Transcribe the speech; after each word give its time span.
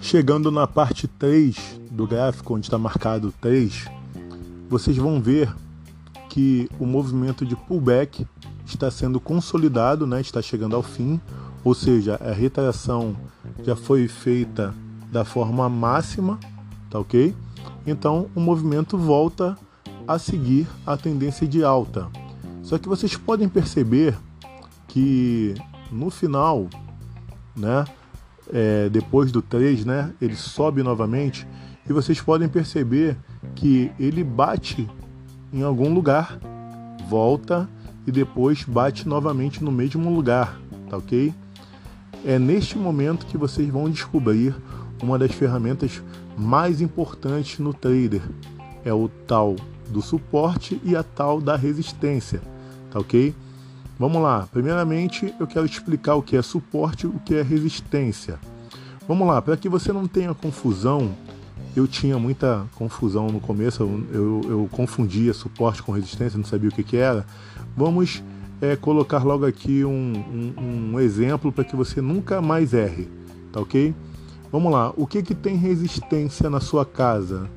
Chegando 0.00 0.50
na 0.50 0.66
parte 0.66 1.08
3 1.08 1.80
do 1.90 2.06
gráfico, 2.06 2.54
onde 2.54 2.66
está 2.66 2.78
marcado 2.78 3.34
3, 3.40 3.86
vocês 4.68 4.96
vão 4.96 5.20
ver 5.20 5.52
que 6.28 6.68
o 6.78 6.86
movimento 6.86 7.44
de 7.44 7.56
pullback 7.56 8.26
está 8.64 8.90
sendo 8.90 9.18
consolidado, 9.18 10.06
né? 10.06 10.20
está 10.20 10.40
chegando 10.40 10.76
ao 10.76 10.82
fim, 10.82 11.20
ou 11.64 11.74
seja, 11.74 12.16
a 12.16 12.32
retração 12.32 13.16
já 13.64 13.74
foi 13.74 14.06
feita 14.06 14.74
da 15.10 15.24
forma 15.24 15.68
máxima, 15.68 16.38
tá 16.90 16.98
ok? 16.98 17.34
Então 17.86 18.28
o 18.34 18.40
movimento 18.40 18.96
volta 18.96 19.58
a 20.06 20.18
seguir 20.18 20.66
a 20.86 20.96
tendência 20.96 21.46
de 21.46 21.64
alta. 21.64 22.08
Só 22.62 22.78
que 22.78 22.88
vocês 22.88 23.16
podem 23.16 23.48
perceber 23.48 24.16
que 24.96 25.54
no 25.92 26.08
final, 26.08 26.70
né, 27.54 27.84
é, 28.50 28.88
depois 28.88 29.30
do 29.30 29.42
3, 29.42 29.84
né, 29.84 30.10
ele 30.22 30.34
sobe 30.34 30.82
novamente 30.82 31.46
e 31.86 31.92
vocês 31.92 32.18
podem 32.18 32.48
perceber 32.48 33.14
que 33.54 33.92
ele 34.00 34.24
bate 34.24 34.88
em 35.52 35.62
algum 35.62 35.92
lugar, 35.92 36.38
volta 37.10 37.68
e 38.06 38.10
depois 38.10 38.64
bate 38.64 39.06
novamente 39.06 39.62
no 39.62 39.70
mesmo 39.70 40.08
lugar, 40.10 40.58
tá 40.88 40.96
ok? 40.96 41.34
É 42.24 42.38
neste 42.38 42.78
momento 42.78 43.26
que 43.26 43.36
vocês 43.36 43.68
vão 43.68 43.90
descobrir 43.90 44.56
uma 45.02 45.18
das 45.18 45.32
ferramentas 45.32 46.02
mais 46.38 46.80
importantes 46.80 47.58
no 47.58 47.74
trader, 47.74 48.22
é 48.82 48.94
o 48.94 49.10
tal 49.26 49.56
do 49.90 50.00
suporte 50.00 50.80
e 50.82 50.96
a 50.96 51.02
tal 51.02 51.38
da 51.38 51.54
resistência, 51.54 52.40
tá 52.90 52.98
ok? 52.98 53.34
Vamos 53.98 54.20
lá, 54.20 54.46
primeiramente 54.52 55.34
eu 55.40 55.46
quero 55.46 55.64
explicar 55.64 56.16
o 56.16 56.22
que 56.22 56.36
é 56.36 56.42
suporte 56.42 57.06
o 57.06 57.18
que 57.24 57.34
é 57.34 57.42
resistência. 57.42 58.38
Vamos 59.08 59.26
lá, 59.26 59.40
para 59.40 59.56
que 59.56 59.68
você 59.68 59.92
não 59.92 60.06
tenha 60.06 60.34
confusão, 60.34 61.14
eu 61.74 61.86
tinha 61.86 62.18
muita 62.18 62.66
confusão 62.74 63.28
no 63.28 63.40
começo, 63.40 63.82
eu, 63.82 64.04
eu, 64.12 64.40
eu 64.50 64.68
confundia 64.70 65.32
suporte 65.32 65.82
com 65.82 65.92
resistência, 65.92 66.36
não 66.36 66.44
sabia 66.44 66.68
o 66.68 66.72
que, 66.72 66.82
que 66.82 66.96
era. 66.96 67.24
Vamos 67.76 68.22
é, 68.60 68.76
colocar 68.76 69.24
logo 69.24 69.46
aqui 69.46 69.84
um, 69.84 70.12
um, 70.58 70.94
um 70.94 71.00
exemplo 71.00 71.50
para 71.50 71.64
que 71.64 71.76
você 71.76 72.00
nunca 72.00 72.42
mais 72.42 72.74
erre, 72.74 73.08
tá 73.52 73.60
ok? 73.60 73.94
Vamos 74.52 74.72
lá, 74.72 74.92
o 74.96 75.06
que, 75.06 75.22
que 75.22 75.34
tem 75.34 75.56
resistência 75.56 76.50
na 76.50 76.60
sua 76.60 76.84
casa? 76.84 77.48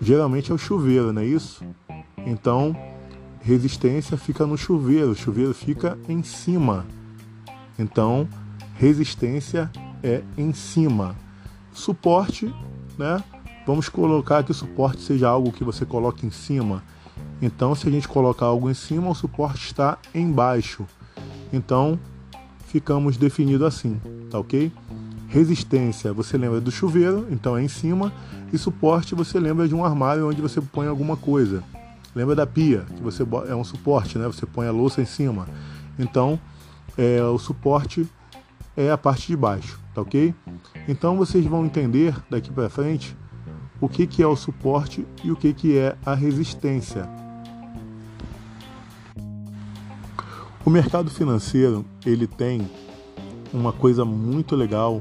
Geralmente 0.00 0.52
é 0.52 0.54
o 0.54 0.58
chuveiro, 0.58 1.12
não 1.12 1.22
é 1.22 1.26
isso? 1.26 1.64
Então, 2.26 2.76
resistência 3.48 4.18
fica 4.18 4.46
no 4.46 4.58
chuveiro, 4.58 5.12
o 5.12 5.16
chuveiro 5.16 5.54
fica 5.54 5.98
em 6.06 6.22
cima. 6.22 6.84
Então, 7.78 8.28
resistência 8.74 9.70
é 10.02 10.22
em 10.36 10.52
cima. 10.52 11.16
Suporte, 11.72 12.54
né? 12.98 13.24
Vamos 13.66 13.88
colocar 13.88 14.44
que 14.44 14.50
o 14.50 14.54
suporte 14.54 15.00
seja 15.00 15.30
algo 15.30 15.50
que 15.50 15.64
você 15.64 15.86
coloque 15.86 16.26
em 16.26 16.30
cima. 16.30 16.82
Então, 17.40 17.74
se 17.74 17.88
a 17.88 17.90
gente 17.90 18.06
colocar 18.06 18.44
algo 18.44 18.68
em 18.68 18.74
cima, 18.74 19.08
o 19.08 19.14
suporte 19.14 19.64
está 19.64 19.96
embaixo. 20.14 20.84
Então, 21.50 21.98
ficamos 22.66 23.16
definido 23.16 23.64
assim, 23.64 23.98
tá 24.30 24.38
ok? 24.38 24.70
Resistência, 25.26 26.12
você 26.12 26.36
lembra 26.36 26.60
do 26.60 26.70
chuveiro, 26.70 27.26
então 27.30 27.56
é 27.56 27.62
em 27.62 27.68
cima. 27.68 28.12
E 28.52 28.58
suporte, 28.58 29.14
você 29.14 29.40
lembra 29.40 29.66
de 29.66 29.74
um 29.74 29.86
armário 29.86 30.28
onde 30.28 30.42
você 30.42 30.60
põe 30.60 30.86
alguma 30.86 31.16
coisa. 31.16 31.64
Lembra 32.18 32.34
da 32.34 32.44
pia, 32.44 32.84
que 32.96 33.00
você 33.00 33.24
é 33.48 33.54
um 33.54 33.62
suporte, 33.62 34.18
né? 34.18 34.26
Você 34.26 34.44
põe 34.44 34.66
a 34.66 34.72
louça 34.72 35.00
em 35.00 35.04
cima. 35.04 35.46
Então, 35.96 36.36
é, 36.96 37.22
o 37.22 37.38
suporte 37.38 38.08
é 38.76 38.90
a 38.90 38.98
parte 38.98 39.28
de 39.28 39.36
baixo, 39.36 39.78
tá 39.94 40.02
ok? 40.02 40.34
Então 40.88 41.16
vocês 41.16 41.46
vão 41.46 41.64
entender 41.64 42.16
daqui 42.28 42.50
para 42.50 42.68
frente 42.68 43.16
o 43.80 43.88
que, 43.88 44.04
que 44.04 44.20
é 44.20 44.26
o 44.26 44.34
suporte 44.34 45.06
e 45.22 45.30
o 45.30 45.36
que, 45.36 45.54
que 45.54 45.78
é 45.78 45.96
a 46.04 46.12
resistência. 46.12 47.08
O 50.64 50.70
mercado 50.70 51.12
financeiro 51.12 51.84
ele 52.04 52.26
tem 52.26 52.68
uma 53.52 53.72
coisa 53.72 54.04
muito 54.04 54.56
legal 54.56 55.00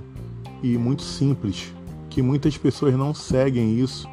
e 0.62 0.78
muito 0.78 1.02
simples 1.02 1.74
que 2.12 2.22
muitas 2.22 2.56
pessoas 2.60 2.94
não 2.94 3.12
seguem 3.12 3.80
isso, 3.80 4.08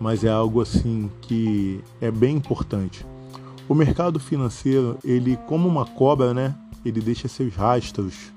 mas 0.00 0.24
é 0.24 0.30
algo 0.30 0.62
assim 0.62 1.10
que 1.20 1.80
é 2.00 2.10
bem 2.10 2.36
importante. 2.36 3.06
O 3.68 3.74
mercado 3.74 4.18
financeiro, 4.18 4.98
ele 5.04 5.36
como 5.46 5.68
uma 5.68 5.84
cobra, 5.84 6.34
né? 6.34 6.56
Ele 6.84 7.00
deixa 7.00 7.28
seus 7.28 7.54
rastros. 7.54 8.32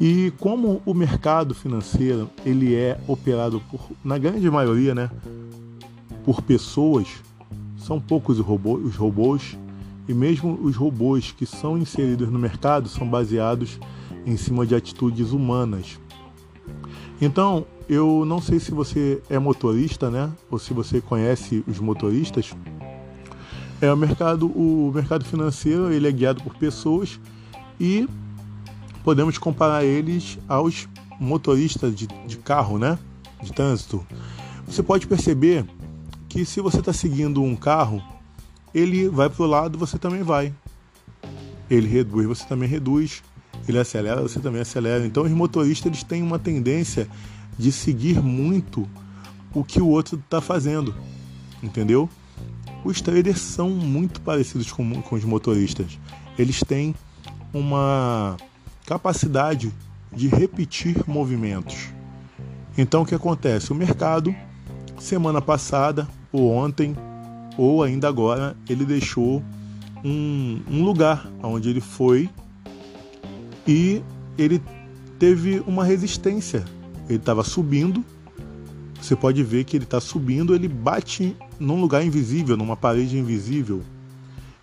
E 0.00 0.32
como 0.40 0.80
o 0.86 0.94
mercado 0.94 1.54
financeiro, 1.54 2.30
ele 2.44 2.74
é 2.74 2.98
operado 3.06 3.60
por, 3.70 3.90
na 4.02 4.16
grande 4.16 4.50
maioria, 4.50 4.94
né, 4.94 5.10
por 6.24 6.40
pessoas, 6.40 7.06
são 7.76 8.00
poucos 8.00 8.38
os 8.38 8.44
robôs, 8.44 8.82
os 8.82 8.96
robôs 8.96 9.58
e 10.08 10.14
mesmo 10.14 10.58
os 10.62 10.74
robôs 10.74 11.32
que 11.32 11.44
são 11.44 11.76
inseridos 11.76 12.30
no 12.30 12.38
mercado 12.38 12.88
são 12.88 13.06
baseados 13.06 13.78
em 14.24 14.36
cima 14.38 14.66
de 14.66 14.74
atitudes 14.74 15.32
humanas. 15.32 15.98
Então, 17.20 17.66
eu 17.92 18.24
não 18.24 18.40
sei 18.40 18.60
se 18.60 18.70
você 18.70 19.20
é 19.28 19.36
motorista, 19.36 20.08
né? 20.08 20.30
Ou 20.48 20.60
se 20.60 20.72
você 20.72 21.00
conhece 21.00 21.64
os 21.66 21.80
motoristas. 21.80 22.54
É 23.80 23.92
o 23.92 23.96
mercado, 23.96 24.46
o 24.46 24.92
mercado 24.94 25.24
financeiro, 25.24 25.92
ele 25.92 26.06
é 26.06 26.12
guiado 26.12 26.40
por 26.40 26.54
pessoas 26.54 27.18
e 27.80 28.08
podemos 29.02 29.38
comparar 29.38 29.84
eles 29.84 30.38
aos 30.46 30.88
motoristas 31.18 31.92
de, 31.96 32.06
de 32.06 32.36
carro, 32.36 32.78
né? 32.78 32.96
De 33.42 33.52
trânsito. 33.52 34.06
Você 34.68 34.84
pode 34.84 35.08
perceber 35.08 35.64
que 36.28 36.44
se 36.44 36.60
você 36.60 36.78
está 36.78 36.92
seguindo 36.92 37.42
um 37.42 37.56
carro, 37.56 38.00
ele 38.72 39.08
vai 39.08 39.28
para 39.28 39.42
o 39.42 39.48
lado, 39.48 39.76
você 39.76 39.98
também 39.98 40.22
vai. 40.22 40.54
Ele 41.68 41.88
reduz, 41.88 42.24
você 42.24 42.46
também 42.46 42.68
reduz 42.68 43.20
ele 43.68 43.78
acelera, 43.78 44.20
você 44.22 44.40
também 44.40 44.60
acelera. 44.60 45.04
Então 45.04 45.24
os 45.24 45.30
motoristas 45.30 45.86
eles 45.86 46.02
têm 46.02 46.22
uma 46.22 46.38
tendência 46.38 47.08
de 47.60 47.70
seguir 47.70 48.20
muito 48.22 48.88
o 49.54 49.62
que 49.62 49.80
o 49.80 49.86
outro 49.86 50.18
está 50.18 50.40
fazendo, 50.40 50.94
entendeu? 51.62 52.08
Os 52.82 53.00
traders 53.02 53.40
são 53.40 53.68
muito 53.68 54.20
parecidos 54.22 54.72
com, 54.72 55.02
com 55.02 55.14
os 55.14 55.24
motoristas. 55.24 55.98
Eles 56.38 56.60
têm 56.60 56.94
uma 57.52 58.36
capacidade 58.86 59.70
de 60.10 60.26
repetir 60.28 61.04
movimentos. 61.06 61.88
Então 62.78 63.02
o 63.02 63.06
que 63.06 63.14
acontece? 63.14 63.72
O 63.72 63.74
mercado, 63.74 64.34
semana 64.98 65.42
passada, 65.42 66.08
ou 66.32 66.50
ontem, 66.50 66.96
ou 67.58 67.82
ainda 67.82 68.08
agora, 68.08 68.56
ele 68.68 68.86
deixou 68.86 69.42
um, 70.02 70.62
um 70.70 70.82
lugar 70.82 71.30
onde 71.42 71.68
ele 71.68 71.80
foi 71.80 72.30
e 73.66 74.02
ele 74.38 74.62
teve 75.18 75.62
uma 75.66 75.84
resistência. 75.84 76.64
Ele 77.10 77.18
estava 77.18 77.42
subindo, 77.42 78.04
você 79.02 79.16
pode 79.16 79.42
ver 79.42 79.64
que 79.64 79.76
ele 79.76 79.82
está 79.82 80.00
subindo, 80.00 80.54
ele 80.54 80.68
bate 80.68 81.36
num 81.58 81.80
lugar 81.80 82.04
invisível, 82.04 82.56
numa 82.56 82.76
parede 82.76 83.18
invisível, 83.18 83.82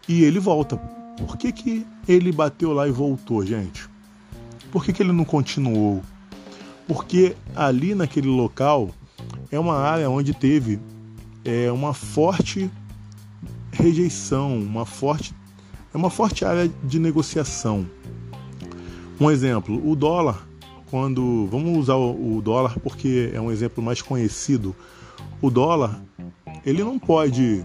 e 0.08 0.24
ele 0.24 0.40
volta. 0.40 0.78
Por 1.18 1.36
que, 1.36 1.52
que 1.52 1.86
ele 2.07 2.31
bateu 2.31 2.72
lá 2.72 2.88
e 2.88 2.91
voltou, 2.91 3.46
gente? 3.46 3.90
Por 4.72 4.86
que, 4.86 4.94
que 4.94 5.03
ele 5.03 5.12
não 5.12 5.25
continuou? 5.25 6.02
Porque 6.88 7.36
ali 7.53 7.94
naquele 7.94 8.30
local 8.30 8.91
é 9.52 9.59
uma 9.59 9.75
área 9.75 10.09
onde 10.09 10.34
teve 10.34 10.80
é, 11.44 11.69
uma 11.69 11.94
forte 11.94 12.72
rejeição, 13.74 14.57
uma 14.57 14.86
forte, 14.86 15.36
é 15.94 15.97
uma 15.97 16.09
forte 16.09 16.46
área 16.46 16.71
de 16.81 16.98
negociação. 16.98 17.86
Um 19.19 19.30
exemplo, 19.30 19.86
o 19.86 19.98
dólar, 19.98 20.48
quando. 20.89 21.48
Vamos 21.48 21.78
usar 21.78 21.95
o 21.95 22.42
dólar 22.44 22.78
porque 22.80 23.31
é 23.34 23.39
um 23.39 23.51
exemplo 23.51 23.84
mais 23.84 24.01
conhecido. 24.01 24.75
O 25.42 25.50
dólar, 25.50 26.01
ele 26.66 26.84
não 26.84 26.98
pode 26.98 27.63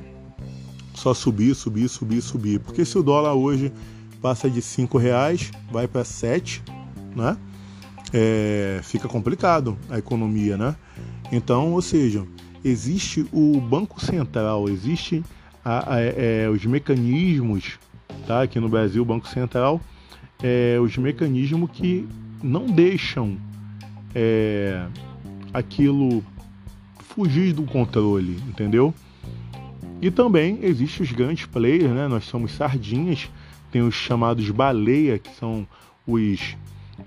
só 0.95 1.15
subir, 1.15 1.55
subir, 1.55 1.89
subir, 1.89 2.21
subir. 2.21 2.61
Porque 2.61 2.85
se 2.85 2.99
o 2.99 3.03
dólar 3.03 3.35
hoje 3.35 3.73
passa 4.21 4.49
de 4.49 4.63
5 4.63 4.99
reais, 4.99 5.51
vai 5.71 5.89
para 5.89 6.05
7, 6.05 6.63
né? 7.17 7.37
É, 8.13 8.81
fica 8.83 9.09
complicado 9.09 9.77
a 9.89 9.99
economia, 9.99 10.57
né? 10.57 10.77
Então, 11.31 11.73
ou 11.73 11.83
seja, 11.83 12.27
existe 12.63 13.27
o 13.33 13.59
Banco 13.61 14.01
Central, 14.05 14.69
existe 14.69 15.25
a, 15.65 15.95
a, 15.95 16.01
é, 16.01 16.49
os 16.49 16.65
mecanismos, 16.67 17.79
tá? 18.27 18.43
Aqui 18.43 18.61
no 18.61 18.69
Brasil, 18.69 19.03
o 19.03 19.07
Banco 19.07 19.27
Central 19.27 19.81
é, 20.43 20.79
os 20.81 20.97
mecanismos 20.99 21.71
que 21.71 22.07
não 22.43 22.67
deixam 22.67 23.37
é, 24.15 24.87
aquilo 25.53 26.25
fugir 26.99 27.53
do 27.53 27.63
controle, 27.65 28.39
entendeu? 28.49 28.95
E 30.01 30.11
também 30.11 30.59
existem 30.63 31.05
os 31.05 31.13
grandes 31.13 31.47
players, 31.47 31.91
né? 31.91 32.09
Nós 32.09 32.25
somos 32.25 32.53
sardinhas, 32.53 33.31
tem 33.71 33.83
os 33.83 33.95
chamados 33.95 34.51
baleia, 34.51 35.19
que 35.19 35.33
são 35.37 35.67
os, 36.07 36.57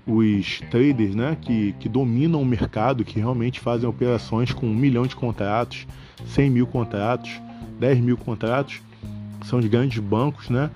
os 0.06 0.60
traders, 0.70 1.14
né? 1.14 1.36
Que, 1.40 1.74
que 1.78 1.88
dominam 1.88 2.40
o 2.40 2.46
mercado, 2.46 3.04
que 3.04 3.18
realmente 3.18 3.60
fazem 3.60 3.88
operações 3.88 4.52
com 4.52 4.66
um 4.66 4.74
milhão 4.74 5.06
de 5.06 5.14
contratos, 5.14 5.86
100 6.28 6.50
mil 6.50 6.66
contratos, 6.66 7.30
10 7.78 8.00
mil 8.00 8.16
contratos, 8.16 8.80
são 9.44 9.58
os 9.58 9.66
grandes 9.66 9.98
bancos, 9.98 10.48
né? 10.48 10.70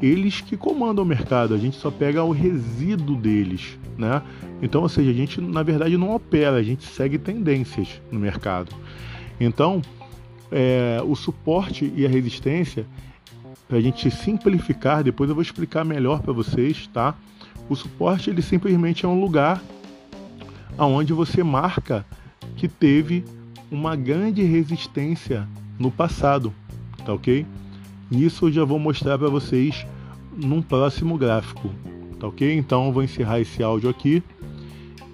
Eles 0.00 0.40
que 0.40 0.56
comandam 0.56 1.04
o 1.04 1.06
mercado, 1.06 1.54
a 1.54 1.58
gente 1.58 1.76
só 1.76 1.90
pega 1.90 2.22
o 2.22 2.30
resíduo 2.30 3.16
deles, 3.16 3.78
né? 3.98 4.22
Então, 4.62 4.82
ou 4.82 4.88
seja, 4.88 5.10
a 5.10 5.14
gente 5.14 5.40
na 5.40 5.62
verdade 5.62 5.96
não 5.96 6.14
opera, 6.14 6.56
a 6.56 6.62
gente 6.62 6.84
segue 6.84 7.18
tendências 7.18 8.00
no 8.10 8.18
mercado. 8.18 8.74
Então, 9.40 9.82
é, 10.50 11.00
o 11.04 11.14
suporte 11.14 11.92
e 11.94 12.06
a 12.06 12.08
resistência, 12.08 12.86
para 13.68 13.78
a 13.78 13.80
gente 13.80 14.10
simplificar, 14.10 15.02
depois 15.02 15.28
eu 15.28 15.34
vou 15.34 15.42
explicar 15.42 15.84
melhor 15.84 16.22
para 16.22 16.32
vocês, 16.32 16.86
tá? 16.92 17.14
O 17.68 17.74
suporte 17.74 18.30
ele 18.30 18.42
simplesmente 18.42 19.04
é 19.04 19.08
um 19.08 19.20
lugar 19.20 19.60
aonde 20.78 21.12
você 21.12 21.42
marca 21.42 22.06
que 22.56 22.68
teve 22.68 23.24
uma 23.70 23.96
grande 23.96 24.42
resistência 24.42 25.48
no 25.78 25.90
passado, 25.90 26.52
tá 27.04 27.12
ok? 27.12 27.44
Isso 28.10 28.46
eu 28.46 28.52
já 28.52 28.64
vou 28.64 28.78
mostrar 28.78 29.18
para 29.18 29.28
vocês 29.28 29.84
num 30.36 30.62
próximo 30.62 31.18
gráfico, 31.18 31.70
tá 32.18 32.26
ok? 32.26 32.56
Então 32.56 32.86
eu 32.86 32.92
vou 32.92 33.02
encerrar 33.02 33.40
esse 33.40 33.62
áudio 33.62 33.88
aqui 33.90 34.22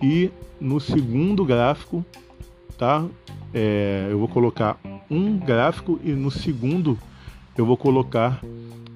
e 0.02 0.31
no 0.60 0.81
segundo 0.81 1.44
gráfico, 1.44 2.04
tá? 2.78 3.04
É, 3.52 4.08
eu 4.10 4.19
vou 4.19 4.28
colocar 4.28 4.78
um 5.10 5.37
gráfico 5.38 6.00
e 6.02 6.12
no 6.12 6.31
segundo 6.31 6.99
eu 7.56 7.66
vou 7.66 7.76
colocar 7.76 8.40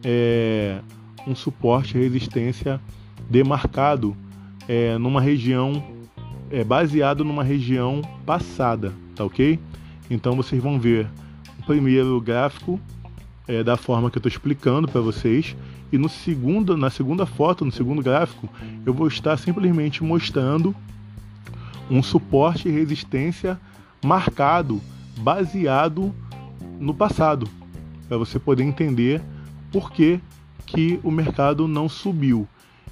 é, 0.03 0.81
um 1.27 1.35
suporte 1.35 1.99
resistência 1.99 2.81
demarcado 3.29 4.17
é, 4.69 4.97
numa 4.99 5.21
região 5.21 5.83
é, 6.51 6.63
baseado 6.63 7.25
numa 7.25 7.43
região 7.43 8.03
passada, 8.25 8.93
tá 9.15 9.25
ok? 9.25 9.59
Então 10.11 10.37
vocês 10.37 10.63
vão 10.63 10.79
ver 10.79 11.07
o 11.59 11.65
primeiro 11.65 12.21
gráfico 12.21 12.81
é, 13.49 13.63
da 13.63 13.77
forma 13.77 14.11
que 14.11 14.19
eu 14.19 14.21
estou 14.21 14.31
explicando 14.31 14.89
para 14.89 15.01
vocês 15.01 15.57
e 15.93 15.99
no 15.99 16.09
segundo, 16.09 16.77
na 16.77 16.91
segunda 16.91 17.25
foto, 17.25 17.65
no 17.65 17.71
segundo 17.71 18.03
gráfico, 18.03 18.49
eu 18.85 18.93
vou 18.93 19.07
estar 19.07 19.37
simplesmente 19.37 20.03
mostrando 20.03 20.75
um 21.91 22.03
suporte 22.03 22.69
e 22.69 22.73
resistência 22.73 23.59
marcado 24.05 24.81
baseado 25.19 26.13
no 26.79 26.93
passado, 26.93 27.49
para 28.09 28.19
você 28.19 28.39
poder 28.39 28.65
entender 28.65 29.23
por 29.71 29.91
que, 29.91 30.21
que 30.67 31.01
o 31.03 31.11
mercado 31.11 31.69
não 31.69 31.89
subiu. 31.89 32.47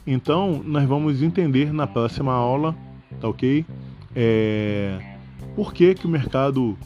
Então, 0.06 0.62
nós 0.64 0.86
vamos 0.88 1.22
entender 1.22 1.72
na 1.72 1.86
próxima 1.86 2.32
aula, 2.32 2.74
tá 3.20 3.28
ok? 3.28 3.66
É, 4.14 5.16
por 5.56 5.72
que, 5.72 5.94
que 5.94 6.06
o 6.06 6.10
mercado 6.10 6.78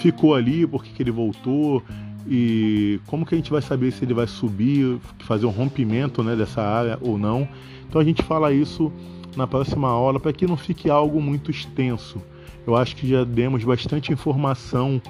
ficou 0.00 0.34
ali, 0.34 0.66
por 0.66 0.82
que, 0.82 0.90
que 0.92 1.02
ele 1.02 1.10
voltou 1.10 1.82
e 2.28 3.00
como 3.06 3.24
que 3.24 3.34
a 3.34 3.38
gente 3.38 3.50
vai 3.50 3.62
saber 3.62 3.90
se 3.90 4.04
ele 4.04 4.12
vai 4.12 4.26
subir, 4.26 4.98
fazer 5.20 5.46
um 5.46 5.50
rompimento 5.50 6.22
né, 6.22 6.36
dessa 6.36 6.62
área 6.62 6.98
ou 7.00 7.16
não. 7.16 7.48
Então 7.88 8.00
a 8.00 8.04
gente 8.04 8.22
fala 8.22 8.52
isso 8.52 8.92
na 9.34 9.46
próxima 9.46 9.88
aula 9.88 10.20
para 10.20 10.32
que 10.32 10.46
não 10.46 10.56
fique 10.56 10.90
algo 10.90 11.20
muito 11.20 11.50
extenso. 11.50 12.20
Eu 12.66 12.76
acho 12.76 12.94
que 12.96 13.08
já 13.08 13.24
demos 13.24 13.64
bastante 13.64 14.12
informação 14.12 15.00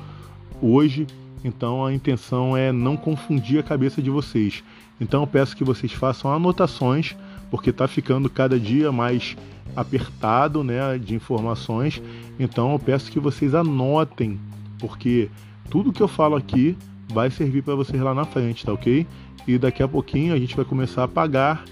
hoje, 0.63 1.07
então 1.43 1.85
a 1.85 1.93
intenção 1.93 2.57
é 2.57 2.71
não 2.71 2.97
confundir 2.97 3.59
a 3.59 3.65
cabeça 3.65 4.01
de 4.01 4.11
vocês. 4.11 4.63
Então 5.01 5.23
eu 5.23 5.27
peço 5.27 5.57
que 5.57 5.65
vocês 5.65 5.93
façam 5.93 6.33
anotações, 6.33 7.17
porque 7.51 7.71
está 7.71 7.89
ficando 7.89 8.31
cada 8.31 8.61
dia 8.61 8.93
mais 8.93 9.37
apertado 9.75 10.63
né, 10.63 10.99
de 10.99 11.15
informações. 11.15 12.01
Então 12.39 12.73
eu 12.73 12.79
peço 12.79 13.11
que 13.11 13.19
vocês 13.19 13.55
anotem, 13.55 14.39
porque 14.79 15.29
tudo 15.69 15.93
que 15.93 16.03
eu 16.03 16.09
falo 16.09 16.37
aqui 16.37 16.77
vai 17.09 17.31
servir 17.31 17.63
para 17.63 17.75
vocês 17.75 18.01
lá 18.01 18.15
na 18.15 18.25
frente, 18.25 18.65
tá 18.65 18.73
ok? 18.73 19.07
E 19.47 19.59
daqui 19.59 19.83
a 19.83 19.89
pouquinho 19.89 20.35
a 20.35 20.39
gente 20.39 20.55
vai 20.55 20.65
começar 20.65 21.03
a 21.03 21.05
apagar 21.05 21.65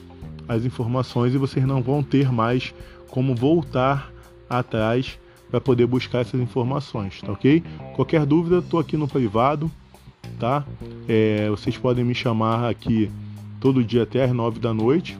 as 0.49 0.65
informações 0.65 1.35
e 1.35 1.39
vocês 1.39 1.65
não 1.67 1.83
vão 1.83 2.03
ter 2.03 2.33
mais 2.33 2.75
como 3.11 3.35
voltar 3.35 4.11
atrás 4.49 5.19
para 5.51 5.61
poder 5.61 5.87
buscar 5.87 6.21
essas 6.21 6.41
informações, 6.41 7.21
tá 7.21 7.33
ok? 7.33 7.63
Qualquer 7.95 8.25
dúvida, 8.27 8.59
estou 8.59 8.81
aqui 8.81 8.97
no 8.97 9.07
privado, 9.07 9.71
tá? 10.39 10.65
É, 11.09 11.49
vocês 11.51 11.77
podem 11.77 12.05
me 12.05 12.15
chamar 12.15 12.69
aqui 12.69 13.11
todo 13.61 13.85
dia 13.85 14.03
até 14.03 14.25
as 14.25 14.33
9 14.33 14.59
da 14.59 14.75
noite, 14.75 15.19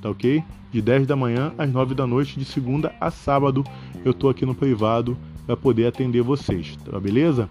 tá 0.00 0.10
ok? 0.10 0.42
De 0.70 0.82
10 0.82 1.06
da 1.06 1.16
manhã 1.16 1.52
às 1.58 1.70
9 1.70 1.94
da 1.94 2.06
noite, 2.06 2.38
de 2.38 2.44
segunda 2.44 2.94
a 3.00 3.10
sábado, 3.10 3.64
eu 4.04 4.10
estou 4.10 4.30
aqui 4.30 4.44
no 4.44 4.54
privado 4.54 5.16
para 5.46 5.56
poder 5.56 5.86
atender 5.86 6.22
vocês, 6.22 6.76
tá 6.76 6.98
beleza? 6.98 7.48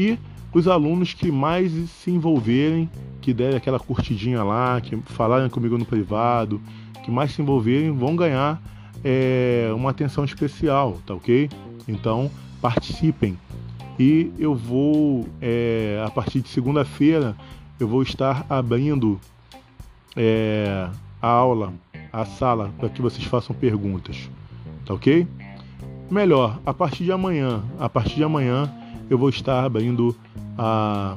E 0.00 0.18
os 0.54 0.66
alunos 0.66 1.12
que 1.12 1.30
mais 1.30 1.70
se 1.90 2.10
envolverem, 2.10 2.88
que 3.20 3.34
derem 3.34 3.58
aquela 3.58 3.78
curtidinha 3.78 4.42
lá, 4.42 4.80
que 4.80 4.96
falarem 4.96 5.50
comigo 5.50 5.76
no 5.76 5.84
privado, 5.84 6.58
que 7.04 7.10
mais 7.10 7.32
se 7.32 7.42
envolverem, 7.42 7.90
vão 7.90 8.16
ganhar 8.16 8.62
é, 9.04 9.70
uma 9.74 9.90
atenção 9.90 10.24
especial, 10.24 10.98
tá 11.06 11.12
ok? 11.12 11.50
Então 11.86 12.30
participem. 12.62 13.36
E 13.98 14.32
eu 14.38 14.54
vou, 14.54 15.28
é, 15.38 16.02
a 16.06 16.10
partir 16.10 16.40
de 16.40 16.48
segunda-feira, 16.48 17.36
eu 17.78 17.86
vou 17.86 18.02
estar 18.02 18.46
abrindo 18.48 19.20
é, 20.16 20.88
a 21.20 21.28
aula, 21.28 21.74
a 22.10 22.24
sala, 22.24 22.72
para 22.78 22.88
que 22.88 23.02
vocês 23.02 23.24
façam 23.24 23.54
perguntas, 23.54 24.30
tá 24.86 24.94
ok? 24.94 25.28
Melhor, 26.10 26.58
a 26.64 26.72
partir 26.72 27.04
de 27.04 27.12
amanhã, 27.12 27.62
a 27.78 27.86
partir 27.86 28.14
de 28.14 28.24
amanhã 28.24 28.79
eu 29.10 29.18
vou 29.18 29.28
estar 29.28 29.64
abrindo 29.64 30.16
a, 30.56 31.16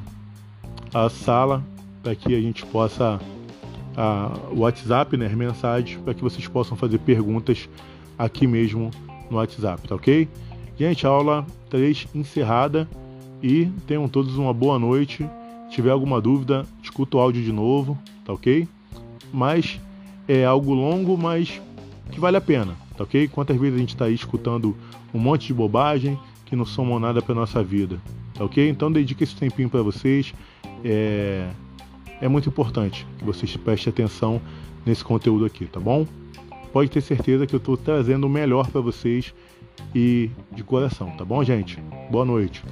a 0.92 1.08
sala 1.08 1.64
para 2.02 2.14
que 2.14 2.34
a 2.34 2.40
gente 2.40 2.66
possa 2.66 3.20
o 4.50 4.60
WhatsApp, 4.60 5.16
né, 5.16 5.26
as 5.26 5.34
mensagens, 5.34 6.00
para 6.02 6.12
que 6.12 6.20
vocês 6.20 6.48
possam 6.48 6.76
fazer 6.76 6.98
perguntas 6.98 7.68
aqui 8.18 8.44
mesmo 8.44 8.90
no 9.30 9.36
WhatsApp, 9.36 9.86
tá 9.86 9.94
ok? 9.94 10.28
Gente, 10.76 11.06
aula 11.06 11.46
3 11.70 12.08
encerrada 12.12 12.88
e 13.40 13.66
tenham 13.86 14.08
todos 14.08 14.36
uma 14.36 14.52
boa 14.52 14.78
noite. 14.78 15.28
Se 15.68 15.76
tiver 15.76 15.90
alguma 15.90 16.20
dúvida, 16.20 16.66
escuta 16.82 17.16
o 17.16 17.20
áudio 17.20 17.42
de 17.42 17.52
novo, 17.52 17.96
tá 18.24 18.32
ok? 18.32 18.66
Mas 19.32 19.80
é 20.26 20.44
algo 20.44 20.74
longo, 20.74 21.16
mas 21.16 21.60
que 22.10 22.18
vale 22.18 22.36
a 22.36 22.40
pena, 22.40 22.74
tá 22.96 23.04
ok? 23.04 23.28
Quantas 23.28 23.56
vezes 23.56 23.76
a 23.76 23.78
gente 23.78 23.94
está 23.94 24.06
aí 24.06 24.14
escutando 24.14 24.76
um 25.12 25.18
monte 25.18 25.46
de 25.46 25.54
bobagem 25.54 26.18
que 26.54 26.56
não 26.56 26.64
somam 26.64 26.98
nada 26.98 27.20
para 27.20 27.34
nossa 27.34 27.62
vida, 27.62 28.00
tá 28.32 28.44
ok? 28.44 28.68
Então 28.68 28.90
dedique 28.90 29.24
esse 29.24 29.36
tempinho 29.36 29.68
para 29.68 29.82
vocês. 29.82 30.32
É 30.84 31.50
é 32.20 32.28
muito 32.28 32.48
importante 32.48 33.06
que 33.18 33.24
vocês 33.24 33.56
prestem 33.56 33.90
atenção 33.90 34.40
nesse 34.86 35.04
conteúdo 35.04 35.44
aqui, 35.44 35.66
tá 35.66 35.80
bom? 35.80 36.06
Pode 36.72 36.90
ter 36.90 37.00
certeza 37.00 37.46
que 37.46 37.54
eu 37.54 37.58
estou 37.58 37.76
trazendo 37.76 38.26
o 38.26 38.30
melhor 38.30 38.68
para 38.70 38.80
vocês 38.80 39.34
e 39.94 40.30
de 40.52 40.64
coração, 40.64 41.10
tá 41.16 41.24
bom, 41.24 41.42
gente? 41.44 41.78
Boa 42.10 42.24
noite. 42.24 42.62